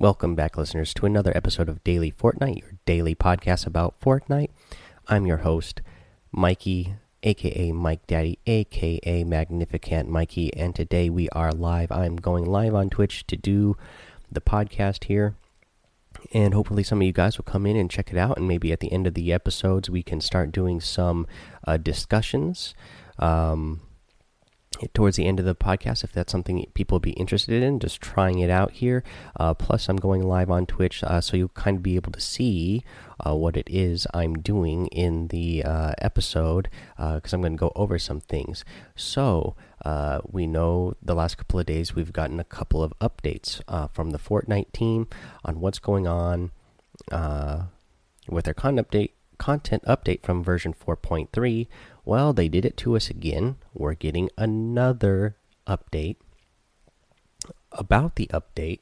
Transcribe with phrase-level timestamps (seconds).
[0.00, 4.48] Welcome back, listeners, to another episode of Daily Fortnite, your daily podcast about Fortnite.
[5.08, 5.82] I'm your host,
[6.32, 11.92] Mikey, aka Mike Daddy, aka Magnificent Mikey, and today we are live.
[11.92, 13.76] I'm going live on Twitch to do
[14.32, 15.34] the podcast here
[16.32, 18.72] and hopefully some of you guys will come in and check it out and maybe
[18.72, 21.26] at the end of the episodes we can start doing some
[21.66, 22.74] uh, discussions
[23.18, 23.82] um,
[24.94, 28.00] towards the end of the podcast if that's something people would be interested in just
[28.00, 29.02] trying it out here.
[29.38, 32.20] Uh, plus i'm going live on twitch uh, so you'll kind of be able to
[32.20, 32.82] see
[33.26, 37.58] uh, what it is i'm doing in the uh, episode because uh, i'm going to
[37.58, 38.64] go over some things.
[38.96, 43.60] So uh, we know the last couple of days we've gotten a couple of updates
[43.92, 45.08] from the fortnite team
[45.44, 46.50] on what's going on
[48.28, 51.66] with their content update content update from version 4.3
[52.04, 53.56] well, they did it to us again.
[53.74, 56.16] We're getting another update
[57.72, 58.80] about the update.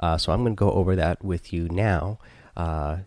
[0.00, 2.18] Uh, so I'm going to go over that with you now.
[2.56, 2.98] Uh,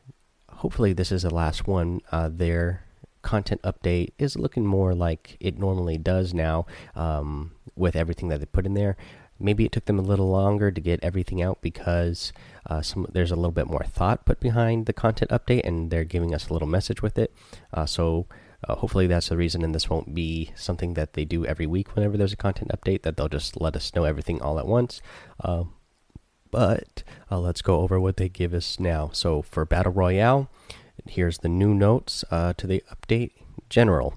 [0.49, 2.01] hopefully, this is the last one.
[2.11, 2.83] Uh, their
[3.21, 8.45] content update is looking more like it normally does now um, with everything that they
[8.45, 8.97] put in there.
[9.39, 12.31] Maybe it took them a little longer to get everything out because
[12.69, 16.03] uh, some, there's a little bit more thought put behind the content update, and they're
[16.03, 17.33] giving us a little message with it.
[17.73, 18.27] Uh, so
[18.67, 21.95] uh, hopefully, that's the reason, and this won't be something that they do every week
[21.95, 25.01] whenever there's a content update, that they'll just let us know everything all at once.
[25.43, 25.63] Uh,
[26.51, 29.09] but uh, let's go over what they give us now.
[29.13, 30.49] So, for Battle Royale,
[31.07, 33.31] here's the new notes uh, to the update
[33.69, 34.13] General.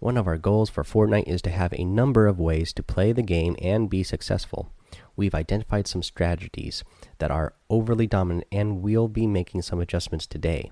[0.00, 3.12] One of our goals for Fortnite is to have a number of ways to play
[3.12, 4.70] the game and be successful.
[5.16, 6.84] We've identified some strategies
[7.18, 10.70] that are overly dominant, and we'll be making some adjustments today.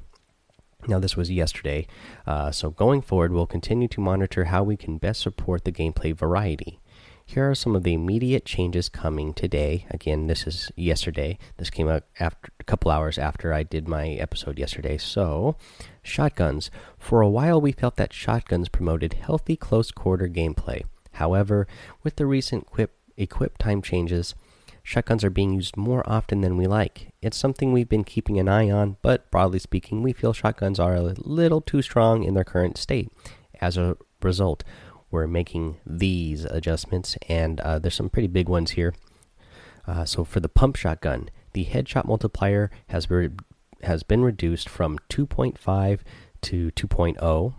[0.88, 1.86] Now, this was yesterday,
[2.26, 6.14] uh, so going forward, we'll continue to monitor how we can best support the gameplay
[6.14, 6.80] variety.
[7.28, 9.84] Here are some of the immediate changes coming today.
[9.90, 11.38] Again, this is yesterday.
[11.56, 14.96] This came out after a couple hours after I did my episode yesterday.
[14.96, 15.56] So,
[16.04, 16.70] shotguns.
[16.98, 20.84] For a while, we felt that shotguns promoted healthy close quarter gameplay.
[21.14, 21.66] However,
[22.04, 24.36] with the recent equip, equip time changes,
[24.86, 27.12] shotguns are being used more often than we like.
[27.20, 30.94] It's something we've been keeping an eye on, but broadly speaking, we feel shotguns are
[30.94, 33.10] a little too strong in their current state.
[33.60, 34.62] As a result,
[35.10, 38.94] we're making these adjustments, and uh, there's some pretty big ones here.
[39.88, 43.08] Uh, so for the pump shotgun, the headshot multiplier has
[43.82, 46.00] has been reduced from 2.5
[46.42, 47.54] to 2.0,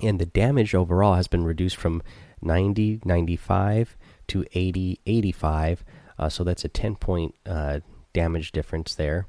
[0.00, 2.02] and the damage overall has been reduced from
[2.40, 7.80] 90 95 to 80 85 uh, so that's a 10 point uh,
[8.12, 9.26] damage difference there.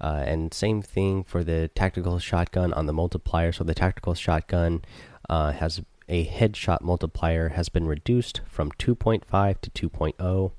[0.00, 3.52] Uh, and same thing for the tactical shotgun on the multiplier.
[3.52, 4.82] So the tactical shotgun
[5.28, 10.52] uh, has a headshot multiplier has been reduced from 2.5 to 2.0.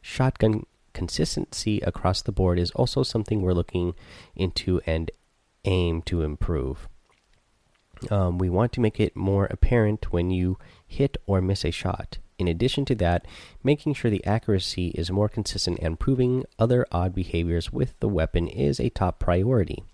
[0.00, 3.94] Shotgun consistency across the board is also something we're looking
[4.36, 5.10] into and
[5.64, 6.88] aim to improve.
[8.10, 12.18] Um, we want to make it more apparent when you hit or miss a shot.
[12.38, 13.26] In addition to that,
[13.62, 18.48] making sure the accuracy is more consistent and proving other odd behaviors with the weapon
[18.48, 19.84] is a top priority.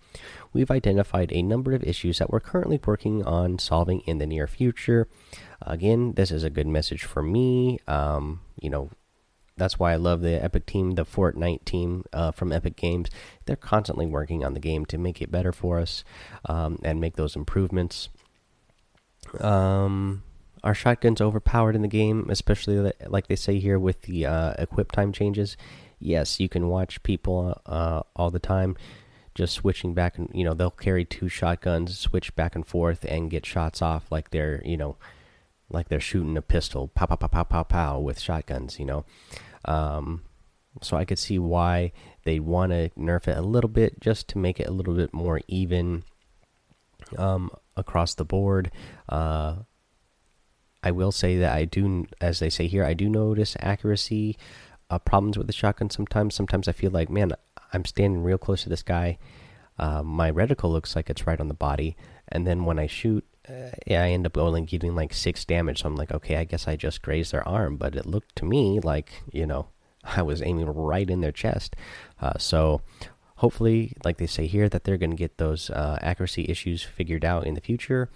[0.53, 4.47] We've identified a number of issues that we're currently working on solving in the near
[4.47, 5.09] future.
[5.61, 7.79] Again, this is a good message for me.
[7.87, 8.91] Um, you know,
[9.57, 13.11] that's why I love the Epic team, the Fortnite team uh, from Epic Games.
[13.45, 16.05] They're constantly working on the game to make it better for us
[16.47, 18.09] um, and make those improvements.
[19.41, 20.23] Um,
[20.65, 24.93] are shotguns overpowered in the game, especially like they say here with the uh, equip
[24.93, 25.57] time changes?
[25.99, 28.77] Yes, you can watch people uh, all the time
[29.35, 33.31] just switching back and you know they'll carry two shotguns, switch back and forth, and
[33.31, 34.97] get shots off like they're you know
[35.71, 38.79] like they're shooting a pistol, pow pow pow pow pow pow with shotguns.
[38.81, 39.05] You know,
[39.65, 40.23] um,
[40.83, 41.93] so I could see why
[42.25, 45.15] they want to nerf it a little bit just to make it a little bit
[45.15, 46.03] more even
[47.17, 48.71] um, across the board.
[49.09, 49.57] Uh,
[50.83, 54.37] I will say that I do, as they say here, I do notice accuracy
[54.91, 56.35] uh, problems with the shotgun sometimes.
[56.35, 57.33] Sometimes I feel like, man,
[57.73, 59.19] I'm standing real close to this guy.
[59.79, 61.97] Uh, my reticle looks like it's right on the body,
[62.29, 65.83] and then when I shoot, uh, I end up only getting like six damage.
[65.83, 68.45] So I'm like, okay, I guess I just grazed their arm, but it looked to
[68.45, 69.69] me like, you know,
[70.05, 71.77] I was aiming right in their chest.
[72.21, 72.83] Uh, so
[73.37, 77.25] hopefully, like they say here, that they're going to get those uh, accuracy issues figured
[77.25, 78.11] out in the future.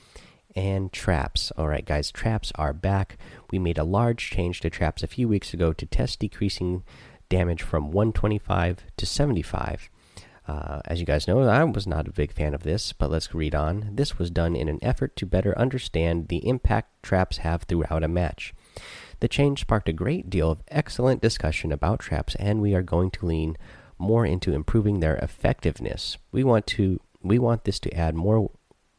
[0.54, 1.50] And traps.
[1.56, 3.16] All right, guys, traps are back.
[3.50, 6.84] We made a large change to traps a few weeks ago to test decreasing
[7.28, 9.88] damage from 125 to 75.
[10.46, 13.34] Uh, as you guys know, I was not a big fan of this, but let's
[13.34, 13.90] read on.
[13.94, 18.08] This was done in an effort to better understand the impact traps have throughout a
[18.08, 18.52] match.
[19.20, 23.12] The change sparked a great deal of excellent discussion about traps, and we are going
[23.12, 23.56] to lean
[23.98, 26.18] more into improving their effectiveness.
[26.32, 28.50] We want to we want this to add more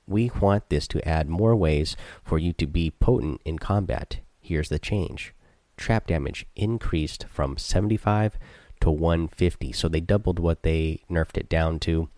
[0.08, 4.20] we want this to add more ways for you to be potent in combat.
[4.40, 5.34] Here's the change.
[5.78, 8.38] Trap damage increased from 75
[8.82, 9.72] to 150.
[9.72, 12.10] So they doubled what they nerfed it down to.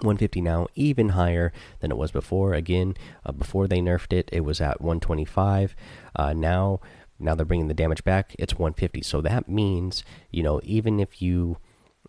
[0.00, 2.54] 150 now, even higher than it was before.
[2.54, 2.96] Again,
[3.26, 5.76] uh, before they nerfed it, it was at 125.
[6.16, 6.80] Uh, now,
[7.18, 8.34] now they're bringing the damage back.
[8.38, 9.02] It's 150.
[9.02, 11.58] So that means, you know, even if you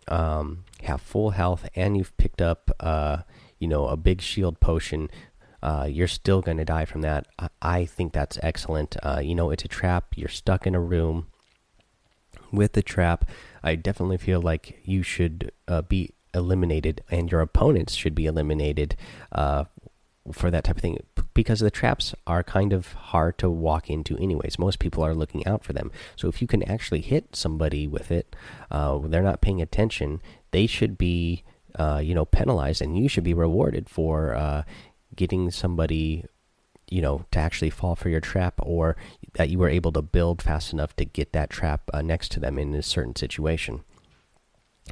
[0.08, 3.18] um, have full health and you've picked up, uh,
[3.62, 5.08] you know, a big shield potion,
[5.62, 7.28] uh, you're still going to die from that.
[7.38, 8.96] I, I think that's excellent.
[9.04, 10.14] Uh, you know, it's a trap.
[10.16, 11.28] You're stuck in a room
[12.50, 13.30] with the trap.
[13.62, 18.96] I definitely feel like you should uh, be eliminated and your opponents should be eliminated
[19.30, 19.64] uh,
[20.32, 20.98] for that type of thing
[21.34, 25.46] because the traps are kind of hard to walk into anyways most people are looking
[25.46, 28.34] out for them so if you can actually hit somebody with it
[28.70, 30.22] uh, they're not paying attention
[30.52, 31.42] they should be
[31.78, 34.62] uh, you know penalized and you should be rewarded for uh,
[35.14, 36.24] getting somebody
[36.90, 38.96] you know to actually fall for your trap or
[39.34, 42.40] that you were able to build fast enough to get that trap uh, next to
[42.40, 43.82] them in a certain situation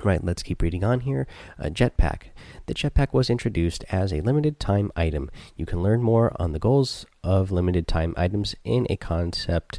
[0.04, 1.26] Right, let's keep reading on here.
[1.58, 2.30] A jetpack.
[2.66, 5.30] The jetpack was introduced as a limited time item.
[5.56, 9.78] You can learn more on the goals of limited time items in a concept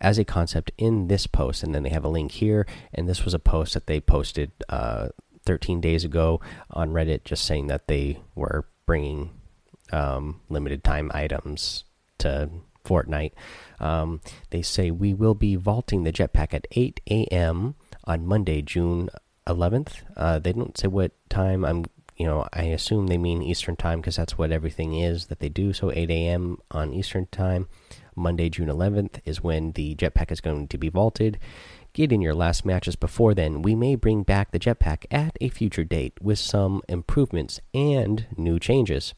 [0.00, 3.24] as a concept in this post and then they have a link here and this
[3.26, 5.08] was a post that they posted uh,
[5.44, 6.40] 13 days ago
[6.70, 9.30] on reddit just saying that they were bringing
[9.92, 11.84] um, limited time items
[12.18, 12.50] to
[12.84, 13.32] Fortnite.
[13.80, 17.74] Um, they say we will be vaulting the jetpack at 8 a.m.
[18.04, 19.08] on Monday, June
[19.46, 20.02] 11th.
[20.16, 21.64] Uh, they don't say what time.
[21.64, 21.84] I'm,
[22.16, 25.48] you know, I assume they mean Eastern time because that's what everything is that they
[25.48, 25.72] do.
[25.72, 26.58] So 8 a.m.
[26.70, 27.68] on Eastern time,
[28.14, 31.38] Monday, June 11th is when the jetpack is going to be vaulted.
[31.94, 33.60] Get in your last matches before then.
[33.60, 38.58] We may bring back the jetpack at a future date with some improvements and new
[38.58, 39.12] changes.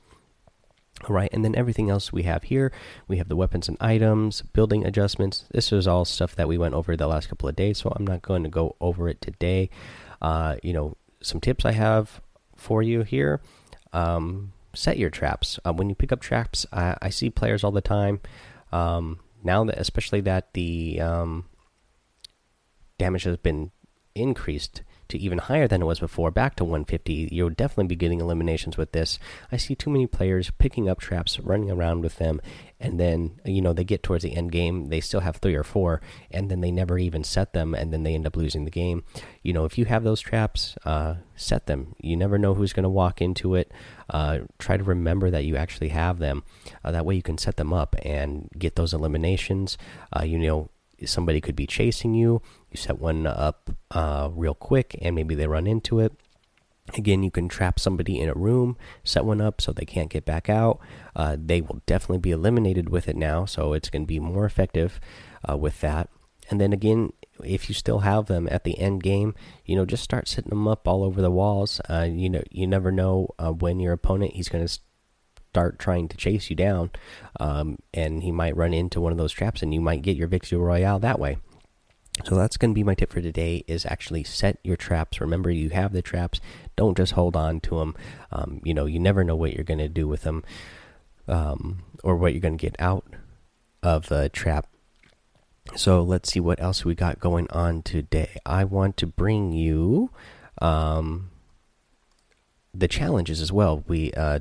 [1.08, 2.72] All right, and then everything else we have here,
[3.06, 5.44] we have the weapons and items, building adjustments.
[5.52, 8.06] This is all stuff that we went over the last couple of days, so I'm
[8.06, 9.70] not going to go over it today.
[10.22, 12.20] Uh, you know, some tips I have
[12.56, 13.40] for you here.
[13.92, 15.60] Um, set your traps.
[15.64, 18.20] Uh, when you pick up traps, I, I, see players all the time.
[18.72, 21.44] Um, now that, especially that the um,
[22.98, 23.72] damage has been
[24.14, 27.28] increased to even higher than it was before, back to 150.
[27.30, 29.18] You'll definitely be getting eliminations with this.
[29.52, 32.40] I see too many players picking up traps, running around with them,
[32.80, 35.64] and then you know they get towards the end game, they still have three or
[35.64, 36.00] four,
[36.30, 39.04] and then they never even set them, and then they end up losing the game.
[39.42, 41.94] You know, if you have those traps, uh, set them.
[42.00, 43.72] You never know who's going to walk into it.
[44.08, 46.44] Uh, try to remember that you actually have them.
[46.82, 49.76] Uh, that way, you can set them up and get those eliminations.
[50.16, 50.70] Uh, you know,
[51.06, 52.42] somebody could be chasing you.
[52.70, 56.12] You set one up uh, real quick, and maybe they run into it.
[56.94, 60.26] Again, you can trap somebody in a room, set one up so they can't get
[60.26, 60.80] back out.
[61.16, 64.44] Uh, they will definitely be eliminated with it now, so it's going to be more
[64.44, 65.00] effective
[65.48, 66.10] uh, with that.
[66.50, 69.34] And then again, if you still have them at the end game,
[69.64, 71.80] you know, just start setting them up all over the walls.
[71.88, 74.78] Uh, you know, you never know uh, when your opponent he's going to
[75.54, 76.90] start trying to chase you down,
[77.38, 80.26] um, and he might run into one of those traps, and you might get your
[80.26, 81.36] victory royale that way.
[82.24, 85.20] So that's going to be my tip for today: is actually set your traps.
[85.20, 86.40] Remember, you have the traps.
[86.74, 87.94] Don't just hold on to them.
[88.32, 90.42] Um, you know, you never know what you're going to do with them,
[91.28, 93.06] um, or what you're going to get out
[93.80, 94.66] of the trap.
[95.76, 98.38] So let's see what else we got going on today.
[98.44, 100.10] I want to bring you
[100.60, 101.30] um,
[102.74, 103.84] the challenges as well.
[103.86, 104.40] We uh,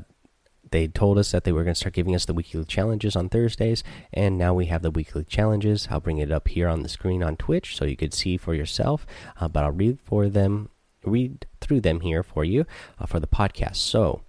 [0.74, 3.30] they told us that they were going to start giving us the weekly challenges on
[3.30, 5.88] Thursdays, and now we have the weekly challenges.
[5.92, 8.56] I'll bring it up here on the screen on Twitch so you could see for
[8.56, 9.06] yourself,
[9.40, 10.70] uh, but I'll read for them,
[11.06, 12.66] read through them here for you
[12.98, 13.76] uh, for the podcast.
[13.76, 14.24] So,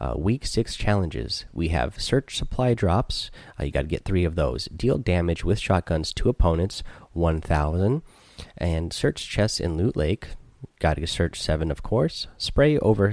[0.00, 3.32] uh, week six challenges we have search supply drops.
[3.58, 4.66] Uh, you got to get three of those.
[4.66, 8.02] Deal damage with shotguns to opponents, 1,000.
[8.56, 10.28] And search chests in Loot Lake.
[10.78, 12.28] Got to search seven, of course.
[12.36, 13.12] Spray over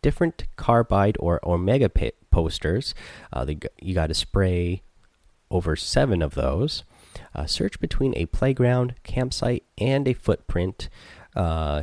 [0.00, 2.94] different carbide or omega pit posters.
[3.32, 3.46] Uh,
[3.80, 4.82] you got to spray
[5.50, 6.82] over seven of those.
[7.34, 10.88] Uh, search between a playground, campsite, and a footprint.
[11.36, 11.82] Uh,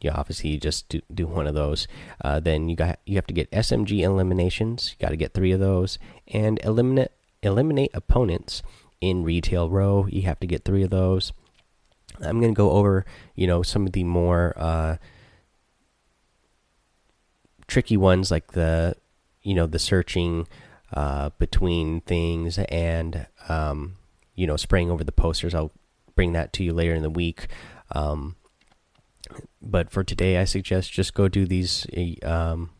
[0.00, 1.88] yeah, obviously you just do, do one of those.
[2.22, 4.90] Uh, then you got you have to get SMG eliminations.
[4.92, 7.10] You got to get three of those, and eliminate
[7.42, 8.62] eliminate opponents
[9.00, 10.06] in retail row.
[10.10, 11.32] You have to get three of those.
[12.20, 14.96] I'm going to go over you know some of the more uh,
[17.66, 18.96] tricky ones like the
[19.42, 20.46] you know the searching
[20.92, 23.96] uh, between things and um,
[24.34, 25.54] you know spraying over the posters.
[25.54, 25.72] I'll
[26.14, 27.48] bring that to you later in the week.
[27.92, 28.36] Um,
[29.60, 31.86] but for today, I suggest just go do these
[32.22, 32.70] um,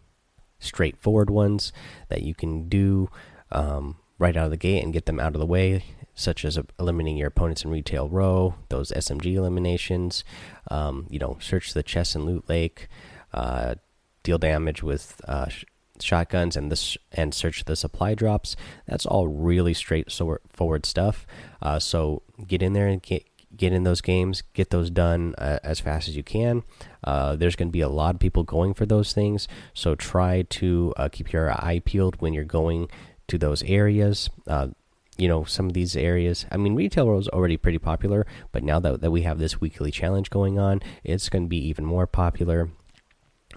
[0.58, 1.72] straightforward ones
[2.08, 3.08] that you can do
[3.50, 6.58] um, right out of the gate and get them out of the way, such as
[6.78, 10.24] eliminating your opponents in retail row, those SMG eliminations.
[10.70, 12.88] Um, you know, search the chest and loot lake,
[13.32, 13.76] uh,
[14.24, 15.64] deal damage with uh, sh
[16.00, 18.56] shotguns, and this and search the supply drops.
[18.88, 21.24] That's all really straightforward stuff.
[21.62, 23.24] Uh, so get in there and get
[23.56, 26.64] get in those games, get those done uh, as fast as you can.
[27.04, 30.42] Uh, there's going to be a lot of people going for those things, so try
[30.42, 32.88] to uh, keep your eye peeled when you're going
[33.28, 34.28] to those areas.
[34.48, 34.68] Uh,
[35.16, 38.64] you know, some of these areas, I mean, retail row is already pretty popular, but
[38.64, 41.84] now that, that we have this weekly challenge going on, it's going to be even
[41.84, 42.70] more popular.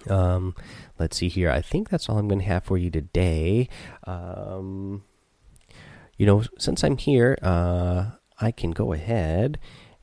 [0.10, 0.56] Um,
[1.00, 1.50] let's see here.
[1.50, 3.70] I think that's all I'm going to have for you today.
[4.06, 5.04] Um,
[6.18, 9.60] you know, since I'm here, uh, I can go ahead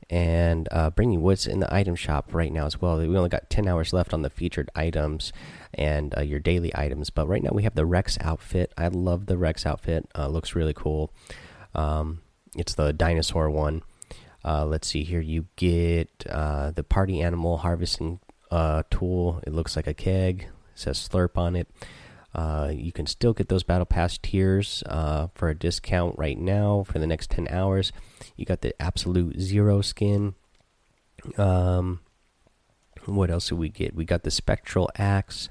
[0.09, 2.97] and uh, bring you what's in the item shop right now as well.
[2.97, 5.33] We only got 10 hours left on the featured items
[5.73, 8.73] and uh, your daily items, but right now we have the Rex outfit.
[8.77, 11.11] I love the Rex outfit, uh, looks really cool.
[11.73, 12.21] Um,
[12.55, 13.81] it's the dinosaur one.
[14.43, 15.21] Uh, let's see here.
[15.21, 18.19] You get uh, the party animal harvesting
[18.51, 19.41] uh, tool.
[19.45, 20.47] It looks like a keg.
[20.73, 21.67] It says slurp on it.
[22.35, 26.83] Uh, you can still get those battle pass tiers uh, for a discount right now
[26.83, 27.93] for the next 10 hours
[28.35, 30.35] you got the absolute zero skin
[31.37, 32.01] um
[33.05, 35.47] what else do we get we got the spectral axe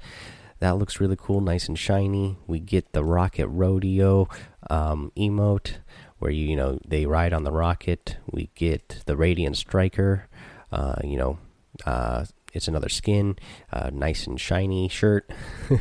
[0.59, 4.29] that looks really cool nice and shiny we get the rocket rodeo
[4.69, 5.77] um, emote
[6.19, 10.27] where you you know they ride on the rocket we get the radiant striker
[10.71, 11.39] uh, you know
[11.85, 12.23] uh,
[12.55, 13.37] it's another skin
[13.71, 15.29] uh, nice and shiny shirt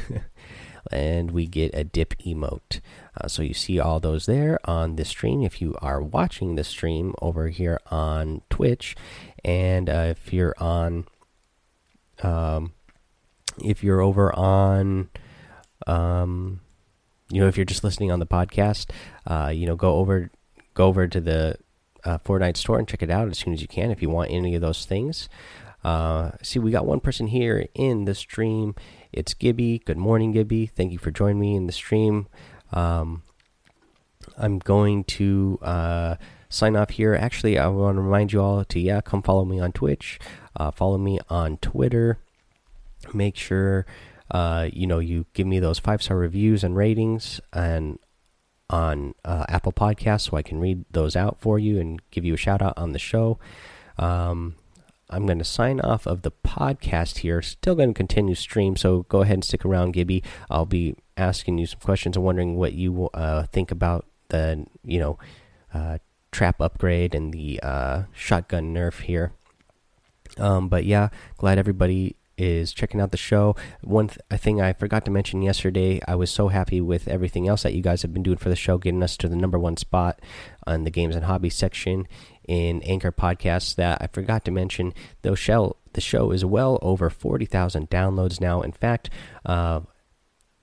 [0.90, 2.81] and we get a dip emote.
[3.21, 6.64] Uh, so you see all those there on the stream if you are watching the
[6.64, 8.97] stream over here on Twitch,
[9.45, 11.07] and uh, if you're on,
[12.23, 12.73] um,
[13.62, 15.09] if you're over on,
[15.87, 16.61] um,
[17.31, 18.90] you know, if you're just listening on the podcast,
[19.26, 20.31] uh, you know, go over,
[20.75, 21.57] go over to the
[22.04, 24.31] uh, Fortnite store and check it out as soon as you can if you want
[24.31, 25.28] any of those things.
[25.84, 28.74] Uh, see, we got one person here in the stream.
[29.12, 29.82] It's Gibby.
[29.84, 30.66] Good morning, Gibby.
[30.66, 32.26] Thank you for joining me in the stream.
[32.72, 33.22] Um,
[34.38, 36.16] I'm going to uh,
[36.48, 37.14] sign off here.
[37.14, 40.18] Actually, I want to remind you all to yeah, come follow me on Twitch,
[40.56, 42.18] uh, follow me on Twitter.
[43.12, 43.84] Make sure
[44.30, 47.98] uh, you know you give me those five star reviews and ratings and
[48.70, 52.34] on uh, Apple Podcasts so I can read those out for you and give you
[52.34, 53.38] a shout out on the show.
[53.98, 54.56] Um,
[55.11, 57.42] I'm going to sign off of the podcast here.
[57.42, 60.23] Still going to continue stream, so go ahead and stick around, Gibby.
[60.50, 64.99] I'll be asking you some questions and wondering what you uh, think about the you
[64.99, 65.18] know
[65.73, 65.99] uh,
[66.32, 69.32] trap upgrade and the uh, shotgun nerf here.
[70.38, 73.56] Um, but yeah, glad everybody is checking out the show.
[73.82, 77.62] One th thing I forgot to mention yesterday, I was so happy with everything else
[77.62, 79.76] that you guys have been doing for the show, getting us to the number one
[79.76, 80.20] spot
[80.66, 82.06] on the games and hobbies section
[82.46, 84.92] in Anchor Podcasts that I forgot to mention.
[85.22, 88.62] though, show, the show is well over 40,000 downloads now.
[88.62, 89.10] In fact,
[89.46, 89.80] uh,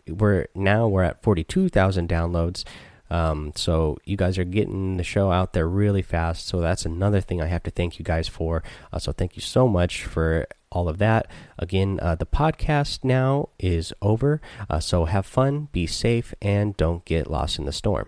[0.08, 2.64] we're now we're at 42,000 downloads.
[3.10, 6.48] Um, so you guys are getting the show out there really fast.
[6.48, 8.64] So that's another thing I have to thank you guys for.
[8.94, 11.28] Uh, so thank you so much for all of that.
[11.58, 14.42] Again, uh, the podcast now is over.
[14.70, 18.08] Uh, so have fun, be safe, and don't get lost in the storm.